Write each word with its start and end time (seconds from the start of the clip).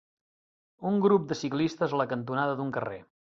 Un 0.91 0.97
grup 1.03 1.27
de 1.33 1.37
ciclistes 1.43 1.95
a 1.97 2.01
la 2.03 2.09
cantonada 2.15 2.57
d'un 2.63 2.73
carrer. 2.79 2.99